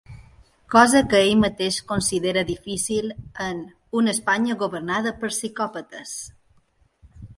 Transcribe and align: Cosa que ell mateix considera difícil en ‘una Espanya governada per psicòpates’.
Cosa 0.75 1.01
que 1.11 1.19
ell 1.25 1.35
mateix 1.41 1.75
considera 1.91 2.43
difícil 2.47 3.11
en 3.49 3.61
‘una 4.01 4.11
Espanya 4.19 4.57
governada 4.65 5.15
per 5.21 5.31
psicòpates’. 5.37 6.17